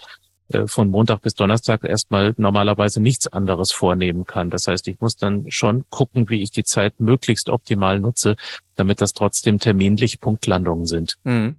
von 0.66 0.90
Montag 0.90 1.22
bis 1.22 1.36
Donnerstag 1.36 1.84
erstmal 1.84 2.34
normalerweise 2.38 3.02
nichts 3.02 3.28
anderes 3.28 3.72
vornehmen 3.72 4.26
kann. 4.26 4.50
Das 4.50 4.68
heißt, 4.68 4.88
ich 4.88 5.00
muss 5.00 5.16
dann 5.16 5.50
schon 5.52 5.86
gucken, 5.90 6.30
wie 6.30 6.42
ich 6.42 6.52
die 6.52 6.64
Zeit 6.64 7.00
möglichst 7.00 7.50
optimal 7.50 8.00
nutze, 8.00 8.36
damit 8.76 9.02
das 9.02 9.14
trotzdem 9.14 9.60
terminlich 9.60 10.20
Punktlandungen 10.20 10.86
sind. 10.86 11.18
Mhm. 11.24 11.58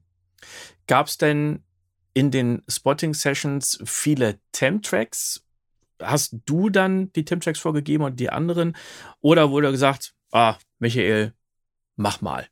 Gab 0.87 1.07
es 1.07 1.19
denn 1.19 1.63
in 2.15 2.31
den 2.31 2.63
Spotting-Sessions 2.69 3.81
viele 3.85 4.41
Temp-Tracks? 4.53 5.45
Hast 6.03 6.37
du 6.47 6.71
dann 6.71 7.13
die 7.13 7.25
Temp-Tracks 7.25 7.61
vorgegeben 7.61 8.05
und 8.05 8.19
die 8.19 8.31
anderen? 8.31 8.77
Oder 9.21 9.51
wurde 9.51 9.71
gesagt, 9.71 10.15
ah, 10.33 10.57
Michael, 10.79 11.33
mach 11.97 12.21
mal? 12.21 12.49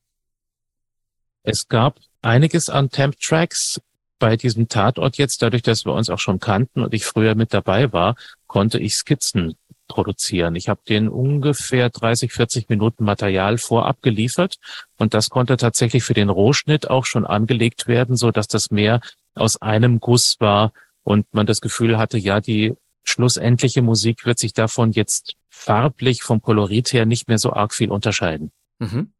Es 1.43 1.67
gab 1.67 1.99
einiges 2.23 2.69
an 2.69 2.91
Temp-Tracks 2.91 3.81
bei 4.19 4.37
diesem 4.37 4.69
Tatort 4.69 5.17
jetzt, 5.19 5.43
dadurch, 5.43 5.63
dass 5.63 5.85
wir 5.85 5.93
uns 5.93 6.11
auch 6.11 6.19
schon 6.19 6.41
kannten 6.41 6.83
und 6.83 6.95
ich 6.95 7.05
früher 7.05 7.35
mit 7.35 7.55
dabei 7.55 7.93
war, 7.93 8.17
konnte 8.47 8.79
ich 8.79 8.95
Skizzen 8.95 9.57
produzieren. 9.87 10.55
Ich 10.55 10.69
habe 10.69 10.81
den 10.87 11.09
ungefähr 11.09 11.89
30, 11.89 12.33
40 12.33 12.69
Minuten 12.69 13.05
Material 13.05 13.59
vorab 13.59 14.03
geliefert 14.03 14.57
und 14.99 15.15
das 15.15 15.31
konnte 15.31 15.57
tatsächlich 15.57 16.05
für 16.05 16.15
den 16.15 16.29
Rohschnitt 16.29 16.91
auch 16.91 17.07
schon 17.07 17.27
angelegt 17.27 17.87
werden, 17.87 18.17
so 18.17 18.31
dass 18.31 18.49
das 18.49 18.71
mehr 18.71 19.01
aus 19.35 19.61
einem 19.63 19.99
Guss 19.99 20.37
war 20.41 20.73
und 21.03 21.27
man 21.33 21.47
das 21.47 21.61
Gefühl 21.61 21.97
hatte, 21.97 22.19
ja, 22.19 22.41
die 22.41 22.75
schlussendliche 23.03 23.81
Musik 23.81 24.27
wird 24.27 24.39
sich 24.39 24.53
davon 24.53 24.93
jetzt 24.93 25.37
farblich 25.49 26.23
vom 26.23 26.43
Kolorit 26.43 26.93
her 26.93 27.07
nicht 27.07 27.29
mehr 27.29 27.39
so 27.39 27.53
arg 27.53 27.75
viel 27.75 27.91
unterscheiden. 27.91 28.53
Mhm. 28.79 29.13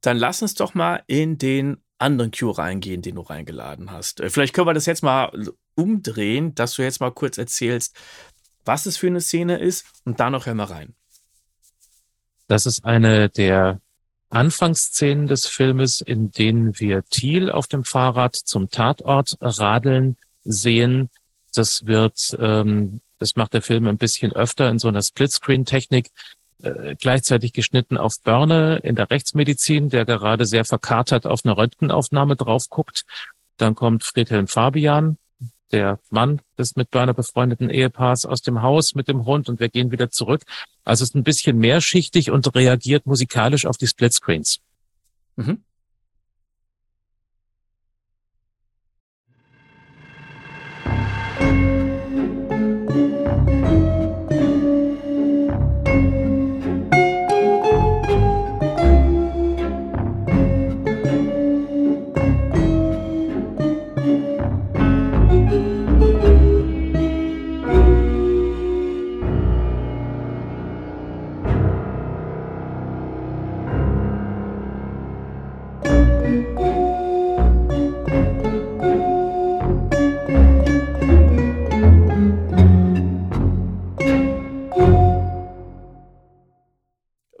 Dann 0.00 0.16
lass 0.16 0.42
uns 0.42 0.54
doch 0.54 0.74
mal 0.74 1.02
in 1.06 1.36
den 1.36 1.78
anderen 1.98 2.30
Cue 2.30 2.56
reingehen, 2.56 3.02
den 3.02 3.14
du 3.14 3.22
reingeladen 3.22 3.90
hast. 3.90 4.20
Äh, 4.20 4.30
vielleicht 4.30 4.54
können 4.54 4.66
wir 4.66 4.74
das 4.74 4.86
jetzt 4.86 5.02
mal 5.02 5.30
umdrehen, 5.74 6.54
dass 6.54 6.74
du 6.74 6.82
jetzt 6.82 7.00
mal 7.00 7.10
kurz 7.10 7.38
erzählst, 7.38 7.96
was 8.64 8.86
es 8.86 8.96
für 8.96 9.06
eine 9.06 9.20
Szene 9.20 9.58
ist 9.58 9.86
und 10.04 10.20
da 10.20 10.30
noch 10.30 10.46
hör 10.46 10.54
mal 10.54 10.64
rein. 10.64 10.94
Das 12.48 12.66
ist 12.66 12.84
eine 12.84 13.28
der 13.28 13.80
Anfangsszenen 14.28 15.26
des 15.26 15.46
Filmes, 15.46 16.00
in 16.00 16.30
denen 16.30 16.78
wir 16.78 17.04
Thiel 17.04 17.50
auf 17.50 17.68
dem 17.68 17.84
Fahrrad 17.84 18.34
zum 18.36 18.70
Tatort 18.70 19.36
radeln 19.40 20.16
sehen. 20.44 21.10
Das 21.54 21.86
wird, 21.86 22.36
ähm, 22.40 23.00
das 23.18 23.36
macht 23.36 23.54
der 23.54 23.62
Film 23.62 23.86
ein 23.86 23.98
bisschen 23.98 24.32
öfter 24.32 24.68
in 24.68 24.78
so 24.78 24.88
einer 24.88 25.02
Splitscreen-Technik, 25.02 26.10
äh, 26.62 26.94
gleichzeitig 26.96 27.52
geschnitten 27.52 27.96
auf 27.96 28.14
Börne 28.22 28.78
in 28.82 28.96
der 28.96 29.10
Rechtsmedizin, 29.10 29.88
der 29.88 30.04
gerade 30.04 30.46
sehr 30.46 30.64
verkatert 30.64 31.26
auf 31.26 31.44
eine 31.44 31.56
Röntgenaufnahme 31.56 32.36
drauf 32.36 32.68
guckt. 32.68 33.04
Dann 33.56 33.74
kommt 33.74 34.04
Friedhelm 34.04 34.48
Fabian, 34.48 35.18
der 35.72 35.98
Mann 36.10 36.40
des 36.58 36.76
mit 36.76 36.90
Börner 36.90 37.14
befreundeten 37.14 37.70
Ehepaars 37.70 38.24
aus 38.24 38.40
dem 38.40 38.62
Haus 38.62 38.94
mit 38.94 39.08
dem 39.08 39.24
Hund 39.26 39.48
und 39.48 39.60
wir 39.60 39.68
gehen 39.68 39.90
wieder 39.90 40.10
zurück. 40.10 40.42
Also 40.84 41.02
es 41.02 41.10
ist 41.10 41.14
ein 41.14 41.24
bisschen 41.24 41.58
mehrschichtig 41.58 42.30
und 42.30 42.54
reagiert 42.54 43.06
musikalisch 43.06 43.66
auf 43.66 43.76
die 43.76 43.86
Splitscreens. 43.86 44.60
Mhm. 45.36 45.62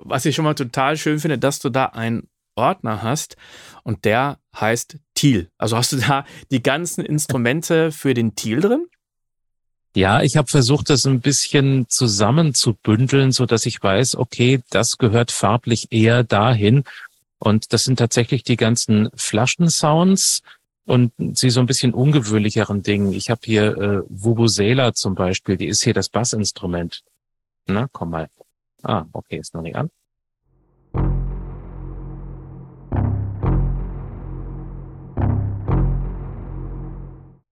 Was 0.08 0.24
ich 0.24 0.34
schon 0.34 0.44
mal 0.44 0.54
total 0.54 0.96
schön 0.96 1.18
finde, 1.18 1.38
dass 1.38 1.58
du 1.58 1.70
da 1.70 1.86
einen 1.86 2.28
Ordner 2.54 3.02
hast 3.02 3.36
und 3.82 4.04
der 4.04 4.38
heißt 4.58 4.96
Thiel. 5.14 5.50
Also 5.58 5.76
hast 5.76 5.92
du 5.92 5.96
da 5.98 6.24
die 6.50 6.62
ganzen 6.62 7.04
Instrumente 7.04 7.92
für 7.92 8.14
den 8.14 8.34
Thiel 8.34 8.60
drin? 8.60 8.86
Ja, 9.94 10.20
ich 10.22 10.36
habe 10.36 10.48
versucht, 10.48 10.90
das 10.90 11.06
ein 11.06 11.20
bisschen 11.20 11.88
zusammenzubündeln, 11.88 13.32
so 13.32 13.46
dass 13.46 13.64
ich 13.64 13.82
weiß, 13.82 14.16
okay, 14.16 14.60
das 14.68 14.98
gehört 14.98 15.32
farblich 15.32 15.88
eher 15.90 16.22
dahin. 16.22 16.84
Und 17.38 17.72
das 17.72 17.84
sind 17.84 17.98
tatsächlich 17.98 18.42
die 18.42 18.56
ganzen 18.56 19.08
Flaschensounds 19.14 20.42
und 20.84 21.12
sie 21.32 21.50
so 21.50 21.60
ein 21.60 21.66
bisschen 21.66 21.94
ungewöhnlicheren 21.94 22.82
Dingen. 22.82 23.12
Ich 23.12 23.30
habe 23.30 23.40
hier 23.44 23.76
äh, 23.76 24.02
Vuvuzela 24.08 24.94
zum 24.94 25.14
Beispiel, 25.14 25.56
die 25.56 25.66
ist 25.66 25.82
hier 25.82 25.94
das 25.94 26.08
Bassinstrument. 26.08 27.02
Na, 27.66 27.88
komm 27.90 28.10
mal. 28.10 28.28
Ah, 28.82 29.06
okay, 29.12 29.38
ist 29.38 29.54
noch 29.54 29.62
nicht 29.62 29.76
an. 29.76 29.90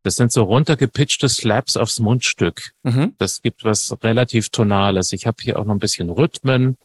Das 0.04 0.16
sind 0.16 0.32
so 0.32 0.42
runtergepitchte 0.42 1.30
Slaps 1.30 1.78
aufs 1.78 1.98
Mundstück. 1.98 2.72
Mhm. 2.82 3.14
Das 3.16 3.40
gibt 3.40 3.64
was 3.64 3.96
relativ 4.02 4.50
Tonales. 4.50 5.12
Ich 5.12 5.26
habe 5.26 5.38
hier 5.40 5.58
auch 5.58 5.64
noch 5.64 5.74
ein 5.74 5.78
bisschen 5.78 6.10
Rhythmen. 6.10 6.76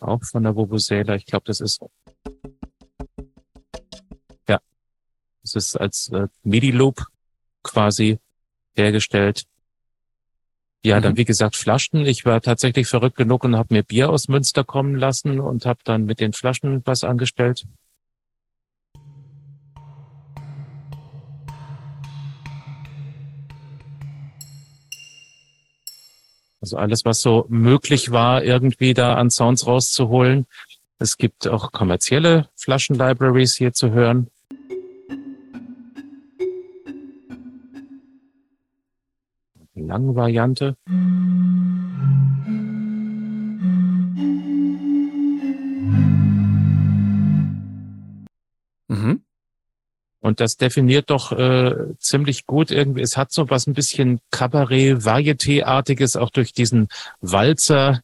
Auch 0.00 0.24
von 0.24 0.44
der 0.44 0.56
Vuvuzela. 0.56 1.14
Ich 1.16 1.26
glaube, 1.26 1.44
das 1.44 1.60
ist 1.60 1.80
ja, 4.48 4.60
das 5.42 5.54
ist 5.54 5.76
als 5.76 6.08
äh, 6.08 6.28
MIDI-Loop 6.42 7.04
quasi 7.62 8.18
hergestellt. 8.74 9.44
Ja, 10.84 10.98
mhm. 10.98 11.02
dann 11.02 11.16
wie 11.16 11.24
gesagt 11.24 11.56
Flaschen. 11.56 12.06
Ich 12.06 12.24
war 12.24 12.40
tatsächlich 12.40 12.86
verrückt 12.86 13.16
genug 13.16 13.44
und 13.44 13.56
habe 13.56 13.74
mir 13.74 13.82
Bier 13.82 14.10
aus 14.10 14.28
Münster 14.28 14.64
kommen 14.64 14.94
lassen 14.94 15.40
und 15.40 15.66
habe 15.66 15.80
dann 15.84 16.04
mit 16.04 16.20
den 16.20 16.32
Flaschen 16.32 16.82
was 16.84 17.04
angestellt. 17.04 17.66
Also 26.60 26.78
alles, 26.78 27.04
was 27.04 27.20
so 27.20 27.46
möglich 27.48 28.10
war, 28.10 28.42
irgendwie 28.42 28.92
da 28.92 29.14
an 29.14 29.30
Sounds 29.30 29.66
rauszuholen. 29.66 30.46
Es 30.98 31.16
gibt 31.16 31.46
auch 31.46 31.70
kommerzielle 31.70 32.48
Flaschenlibraries 32.56 33.54
hier 33.54 33.72
zu 33.72 33.90
hören. 33.90 34.28
Die 39.76 39.82
lange 39.82 40.14
Variante. 40.16 40.74
Mhm. 48.88 49.22
Und 50.20 50.40
das 50.40 50.56
definiert 50.56 51.10
doch 51.10 51.30
äh, 51.32 51.94
ziemlich 51.98 52.46
gut 52.46 52.70
irgendwie. 52.70 53.02
Es 53.02 53.18
hat 53.18 53.32
so 53.32 53.50
was 53.50 53.66
ein 53.66 53.74
bisschen 53.74 54.18
Cabaret, 54.30 55.04
Varieté-artiges, 55.04 56.16
auch 56.16 56.30
durch 56.30 56.54
diesen 56.54 56.88
Walzer, 57.20 58.00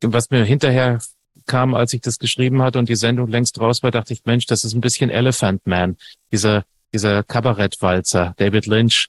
was 0.00 0.30
mir 0.30 0.44
hinterher 0.44 1.00
kam, 1.44 1.74
als 1.74 1.92
ich 1.92 2.00
das 2.00 2.18
geschrieben 2.18 2.62
hatte 2.62 2.78
und 2.78 2.88
die 2.88 2.96
Sendung 2.96 3.28
längst 3.28 3.60
raus 3.60 3.82
war, 3.82 3.90
dachte 3.90 4.14
ich, 4.14 4.24
Mensch, 4.24 4.46
das 4.46 4.64
ist 4.64 4.74
ein 4.74 4.80
bisschen 4.80 5.10
Elephant 5.10 5.66
Man, 5.66 5.96
dieser, 6.32 6.64
dieser 6.92 7.22
Kabarettwalzer, 7.22 8.34
David 8.38 8.66
Lynch. 8.66 9.08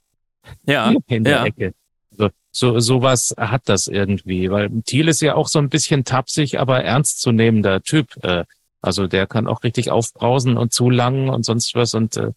Ja, 0.65 0.93
in 1.07 1.23
der 1.23 1.33
ja. 1.33 1.45
Ecke. 1.45 1.73
So, 2.11 2.29
so, 2.51 2.79
sowas 2.79 3.35
hat 3.37 3.63
das 3.65 3.87
irgendwie, 3.87 4.49
weil 4.49 4.69
Thiel 4.85 5.07
ist 5.07 5.21
ja 5.21 5.35
auch 5.35 5.47
so 5.47 5.59
ein 5.59 5.69
bisschen 5.69 6.03
tapsig, 6.03 6.59
aber 6.59 6.83
ernstzunehmender 6.83 7.81
Typ. 7.81 8.15
Äh, 8.23 8.45
also 8.81 9.07
der 9.07 9.27
kann 9.27 9.47
auch 9.47 9.63
richtig 9.63 9.91
aufbrausen 9.91 10.57
und 10.57 10.73
zulangen 10.73 11.29
und 11.29 11.43
sonst 11.43 11.75
was. 11.75 11.93
Und 11.93 12.17
äh, 12.17 12.31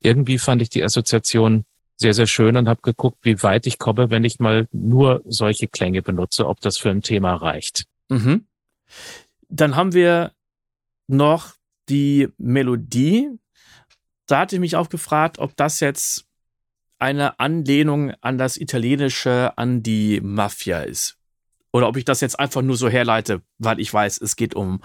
irgendwie 0.00 0.38
fand 0.38 0.62
ich 0.62 0.70
die 0.70 0.82
Assoziation 0.82 1.64
sehr, 1.96 2.14
sehr 2.14 2.26
schön 2.26 2.56
und 2.56 2.68
habe 2.68 2.80
geguckt, 2.82 3.18
wie 3.22 3.42
weit 3.42 3.66
ich 3.66 3.78
komme, 3.78 4.10
wenn 4.10 4.24
ich 4.24 4.38
mal 4.38 4.68
nur 4.70 5.22
solche 5.26 5.66
Klänge 5.66 6.02
benutze, 6.02 6.46
ob 6.46 6.60
das 6.60 6.78
für 6.78 6.90
ein 6.90 7.02
Thema 7.02 7.34
reicht. 7.34 7.86
Mhm. 8.08 8.46
Dann 9.48 9.74
haben 9.74 9.94
wir 9.94 10.32
noch 11.08 11.54
die 11.88 12.28
Melodie. 12.38 13.30
Da 14.26 14.40
hatte 14.40 14.56
ich 14.56 14.60
mich 14.60 14.76
auch 14.76 14.88
gefragt, 14.88 15.38
ob 15.38 15.56
das 15.56 15.80
jetzt 15.80 16.27
eine 16.98 17.38
Anlehnung 17.38 18.12
an 18.20 18.38
das 18.38 18.56
Italienische, 18.56 19.52
an 19.56 19.82
die 19.82 20.20
Mafia 20.20 20.80
ist. 20.80 21.16
Oder 21.72 21.88
ob 21.88 21.96
ich 21.96 22.04
das 22.04 22.20
jetzt 22.20 22.38
einfach 22.38 22.62
nur 22.62 22.76
so 22.76 22.88
herleite, 22.88 23.42
weil 23.58 23.78
ich 23.78 23.92
weiß, 23.92 24.20
es 24.20 24.36
geht 24.36 24.54
um, 24.54 24.80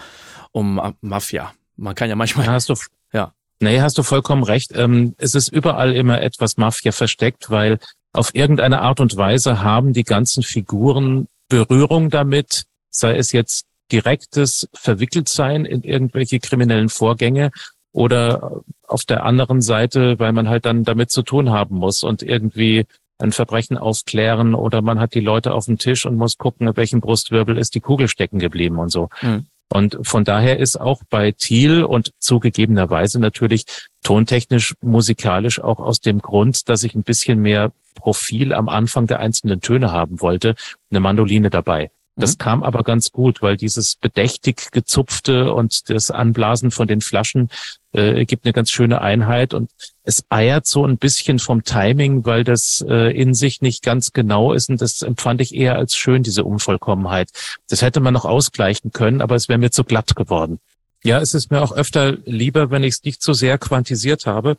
um 0.52 0.96
Mafia. 1.02 1.54
Man 1.76 1.96
kann 1.96 2.10
ja 2.10 2.16
manchmal. 2.16 2.48
Hast 2.48 2.70
du, 2.70 2.76
ja. 3.14 3.34
Nee, 3.60 3.82
hast 3.82 3.98
du 3.98 4.04
vollkommen 4.04 4.44
recht. 4.44 4.72
Ähm, 4.76 5.16
es 5.18 5.36
ist 5.36 5.48
überall 5.48 5.94
immer 5.94 6.22
etwas 6.22 6.58
Mafia 6.58 6.92
versteckt, 6.92 7.50
weil 7.50 7.80
auf 8.12 8.36
irgendeine 8.36 8.82
Art 8.82 9.00
und 9.00 9.16
Weise 9.18 9.62
haben 9.62 9.94
die 9.94 10.04
ganzen 10.04 10.44
Figuren 10.44 11.28
Berührung 11.48 12.10
damit, 12.10 12.66
sei 12.90 13.16
es 13.16 13.32
jetzt 13.32 13.66
direktes 13.92 14.68
Verwickeltsein 14.74 15.66
in 15.66 15.84
irgendwelche 15.84 16.40
kriminellen 16.40 16.90
Vorgänge 16.90 17.52
oder 17.94 18.64
auf 18.86 19.04
der 19.04 19.24
anderen 19.24 19.62
Seite, 19.62 20.20
weil 20.20 20.34
man 20.34 20.50
halt 20.50 20.66
dann 20.66 20.84
damit 20.84 21.12
zu 21.12 21.22
tun 21.22 21.52
haben 21.52 21.78
muss 21.78 22.04
und 22.04 22.22
irgendwie 22.22 22.86
ein 23.20 23.32
Verbrechen 23.32 23.78
aufklären 23.78 24.56
oder 24.56 24.82
man 24.82 25.00
hat 25.00 25.14
die 25.14 25.22
Leute 25.22 25.54
auf 25.54 25.66
dem 25.66 25.78
Tisch 25.78 26.06
und 26.06 26.18
muss 26.18 26.38
gucken, 26.38 26.68
in 26.68 26.76
welchem 26.76 27.00
Brustwirbel 27.00 27.58
ist 27.58 27.76
die 27.76 27.80
Kugel 27.80 28.08
stecken 28.08 28.40
geblieben 28.40 28.80
und 28.80 28.90
so. 28.90 29.10
Mhm. 29.22 29.46
Und 29.70 29.98
von 30.04 30.24
daher 30.24 30.60
ist 30.60 30.80
auch 30.80 31.02
bei 31.10 31.32
Thiel 31.32 31.84
und 31.84 32.12
zugegebenerweise 32.20 33.20
natürlich 33.20 33.66
tontechnisch, 34.04 34.76
musikalisch 34.82 35.60
auch 35.60 35.80
aus 35.80 36.00
dem 36.00 36.20
Grund, 36.20 36.70
dass 36.70 36.84
ich 36.84 36.94
ein 36.94 37.04
bisschen 37.04 37.40
mehr 37.40 37.72
Profil 37.96 38.54
am 38.54 38.70
Anfang 38.70 39.08
der 39.08 39.20
einzelnen 39.20 39.62
Töne 39.62 39.92
haben 39.92 40.22
wollte, 40.22 40.56
eine 40.92 41.00
Mandoline 41.00 41.50
dabei. 41.50 41.90
Das 42.16 42.34
mhm. 42.34 42.38
kam 42.38 42.64
aber 42.64 42.84
ganz 42.84 43.12
gut, 43.12 43.42
weil 43.42 43.58
dieses 43.58 43.96
bedächtig 43.96 44.72
gezupfte 44.72 45.54
und 45.54 45.90
das 45.90 46.12
Anblasen 46.12 46.72
von 46.72 46.88
den 46.88 47.02
Flaschen 47.02 47.50
äh, 47.92 48.26
gibt 48.26 48.46
eine 48.46 48.54
ganz 48.54 48.70
schöne 48.70 49.02
Einheit 49.02 49.54
und 49.54 49.72
es 50.04 50.24
eiert 50.30 50.68
so 50.68 50.86
ein 50.86 50.98
bisschen 50.98 51.40
vom 51.40 51.64
Timing, 51.64 52.26
weil 52.26 52.44
das 52.44 52.86
äh, 52.88 53.16
in 53.16 53.34
sich 53.34 53.62
nicht 53.62 53.84
ganz 53.84 54.14
genau 54.14 54.54
ist 54.54 54.70
und 54.70 54.82
das 54.82 55.02
empfand 55.02 55.42
ich 55.42 55.56
eher 55.56 55.76
als 55.76 55.96
schön, 55.96 56.24
diese 56.24 56.44
Unvollkommenheit. 56.44 57.30
Das 57.70 57.82
hätte 57.82 58.00
man 58.00 58.14
noch 58.14 58.26
ausgleichen 58.26 58.92
können, 58.92 59.22
aber 59.22 59.36
es 59.36 59.50
wäre 59.50 59.60
mir 59.60 59.72
zu 59.72 59.84
glatt 59.84 60.16
geworden. 60.16 60.60
Ja, 61.04 61.20
es 61.20 61.34
ist 61.34 61.52
mir 61.52 61.62
auch 61.62 61.74
öfter 61.74 62.18
lieber, 62.26 62.70
wenn 62.70 62.84
ich 62.84 62.96
es 62.96 63.04
nicht 63.04 63.22
so 63.22 63.34
sehr 63.34 63.58
quantisiert 63.58 64.26
habe 64.26 64.58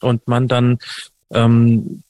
und 0.00 0.28
man 0.28 0.48
dann 0.48 0.78
ähm, 1.32 2.02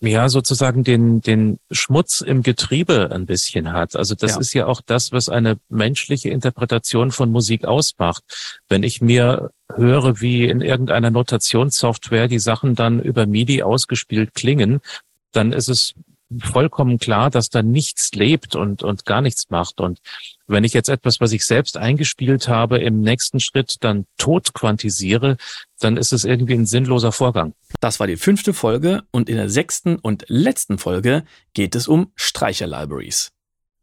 ja 0.00 0.28
sozusagen 0.28 0.84
den, 0.84 1.20
den 1.20 1.58
Schmutz 1.70 2.20
im 2.20 2.42
Getriebe 2.42 3.10
ein 3.12 3.26
bisschen 3.26 3.72
hat. 3.72 3.96
Also 3.96 4.14
das 4.14 4.32
ja. 4.34 4.40
ist 4.40 4.52
ja 4.52 4.66
auch 4.66 4.80
das, 4.80 5.12
was 5.12 5.28
eine 5.28 5.58
menschliche 5.68 6.30
Interpretation 6.30 7.10
von 7.10 7.30
Musik 7.30 7.64
ausmacht. 7.64 8.22
Wenn 8.68 8.82
ich 8.82 9.00
mir 9.00 9.50
höre, 9.74 10.20
wie 10.20 10.46
in 10.46 10.60
irgendeiner 10.60 11.10
Notationssoftware 11.10 12.28
die 12.28 12.38
Sachen 12.38 12.74
dann 12.74 13.00
über 13.00 13.26
MIDI 13.26 13.62
ausgespielt 13.62 14.34
klingen, 14.34 14.80
dann 15.32 15.52
ist 15.52 15.68
es 15.68 15.94
vollkommen 16.40 16.98
klar, 16.98 17.30
dass 17.30 17.48
da 17.48 17.62
nichts 17.62 18.12
lebt 18.12 18.54
und, 18.54 18.82
und 18.82 19.04
gar 19.04 19.20
nichts 19.20 19.50
macht. 19.50 19.80
Und 19.80 19.98
wenn 20.48 20.64
ich 20.64 20.72
jetzt 20.72 20.88
etwas, 20.88 21.20
was 21.20 21.32
ich 21.32 21.44
selbst 21.44 21.76
eingespielt 21.76 22.48
habe, 22.48 22.78
im 22.78 23.00
nächsten 23.00 23.38
Schritt 23.38 23.76
dann 23.80 24.06
tot 24.16 24.54
quantisiere, 24.54 25.36
dann 25.78 25.96
ist 25.96 26.12
es 26.12 26.24
irgendwie 26.24 26.54
ein 26.54 26.66
sinnloser 26.66 27.12
Vorgang. 27.12 27.54
Das 27.80 28.00
war 28.00 28.06
die 28.06 28.16
fünfte 28.16 28.54
Folge 28.54 29.02
und 29.10 29.28
in 29.28 29.36
der 29.36 29.50
sechsten 29.50 29.96
und 29.96 30.24
letzten 30.28 30.78
Folge 30.78 31.24
geht 31.54 31.74
es 31.74 31.86
um 31.86 32.10
Streicher-Libraries. 32.16 33.30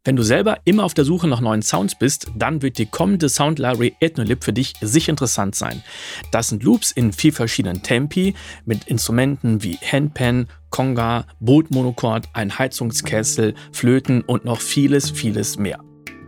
Wenn 0.06 0.14
du 0.14 0.22
selber 0.22 0.58
immer 0.64 0.84
auf 0.84 0.94
der 0.94 1.04
Suche 1.04 1.26
nach 1.26 1.40
neuen 1.40 1.62
Sounds 1.62 1.98
bist, 1.98 2.28
dann 2.36 2.62
wird 2.62 2.78
die 2.78 2.86
kommende 2.86 3.28
Sound 3.28 3.58
Library 3.58 3.96
Ethnolib 3.98 4.44
für 4.44 4.52
dich 4.52 4.74
sicher 4.80 5.10
interessant 5.10 5.56
sein. 5.56 5.82
Das 6.30 6.46
sind 6.48 6.62
Loops 6.62 6.92
in 6.92 7.12
vier 7.12 7.32
verschiedenen 7.32 7.82
Tempi 7.82 8.36
mit 8.64 8.84
Instrumenten 8.84 9.64
wie 9.64 9.78
Handpan, 9.78 10.46
Conga, 10.70 11.26
Bootmonochord, 11.40 12.28
ein 12.34 12.56
Heizungskessel, 12.56 13.54
Flöten 13.72 14.22
und 14.22 14.44
noch 14.44 14.60
vieles, 14.60 15.10
vieles 15.10 15.58
mehr. 15.58 15.80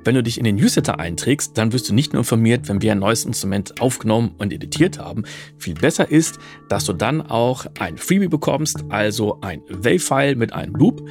Wenn 0.05 0.15
du 0.15 0.23
dich 0.23 0.39
in 0.39 0.45
den 0.45 0.57
Newsletter 0.57 0.99
einträgst, 0.99 1.57
dann 1.59 1.73
wirst 1.73 1.89
du 1.89 1.95
nicht 1.95 2.13
nur 2.13 2.21
informiert, 2.21 2.69
wenn 2.69 2.83
wir 2.83 2.93
ein 2.93 2.99
neues 2.99 3.25
Instrument 3.25 3.81
aufgenommen 3.81 4.35
und 4.39 4.53
editiert 4.53 4.99
haben. 4.99 5.25
Viel 5.59 5.75
besser 5.75 6.11
ist, 6.11 6.39
dass 6.69 6.85
du 6.85 6.93
dann 6.93 7.23
auch 7.23 7.67
ein 7.79 7.99
Freebie 7.99 8.29
bekommst, 8.29 8.85
also 8.89 9.41
ein 9.41 9.63
Wave-File 9.69 10.37
mit 10.37 10.53
einem 10.53 10.75
Loop. 10.75 11.09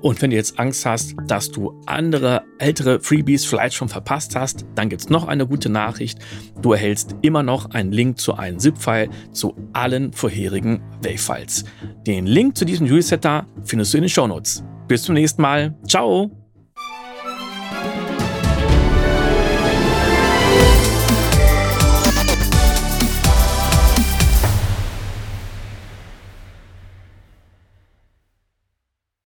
Und 0.00 0.22
wenn 0.22 0.30
du 0.30 0.36
jetzt 0.36 0.58
Angst 0.58 0.86
hast, 0.86 1.16
dass 1.26 1.50
du 1.50 1.80
andere 1.86 2.42
ältere 2.58 3.00
Freebies 3.00 3.44
vielleicht 3.44 3.74
schon 3.74 3.88
verpasst 3.88 4.36
hast, 4.36 4.64
dann 4.74 4.88
gibt 4.88 5.02
es 5.02 5.10
noch 5.10 5.26
eine 5.26 5.46
gute 5.46 5.70
Nachricht. 5.70 6.18
Du 6.62 6.72
erhältst 6.72 7.16
immer 7.22 7.42
noch 7.42 7.70
einen 7.70 7.90
Link 7.90 8.18
zu 8.18 8.34
einem 8.34 8.58
ZIP-File 8.58 9.10
zu 9.32 9.56
allen 9.72 10.12
vorherigen 10.12 10.82
Wave-Files. 11.02 11.64
Den 12.06 12.26
Link 12.26 12.56
zu 12.56 12.64
diesem 12.64 12.86
Resetter 12.86 13.46
findest 13.64 13.92
du 13.92 13.98
in 13.98 14.04
den 14.04 14.10
Shownotes. 14.10 14.62
Bis 14.86 15.02
zum 15.02 15.14
nächsten 15.14 15.42
Mal. 15.42 15.76
Ciao! 15.86 16.37